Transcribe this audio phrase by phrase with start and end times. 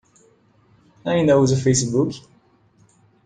[1.05, 2.27] Ainda usa Facebook?